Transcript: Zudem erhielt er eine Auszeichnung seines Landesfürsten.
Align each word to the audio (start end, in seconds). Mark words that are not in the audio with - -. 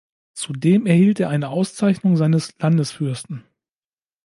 Zudem 0.33 0.87
erhielt 0.87 1.19
er 1.19 1.29
eine 1.29 1.49
Auszeichnung 1.49 2.17
seines 2.17 2.55
Landesfürsten. 2.57 3.43